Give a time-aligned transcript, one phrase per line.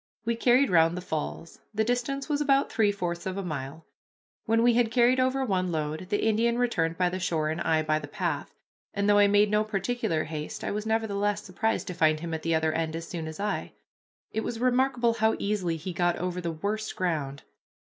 [0.25, 1.59] We carried round the falls.
[1.75, 3.85] The distance was about three fourths of a mile.
[4.47, 7.83] When we had carried over one load, the Indian returned by the shore, and I
[7.83, 8.51] by the path;
[8.95, 12.41] and though I made no particular haste I was nevertheless surprised to find him at
[12.41, 13.73] the other end as soon as I.
[14.31, 17.43] It was remarkable how easily he got over the worst ground.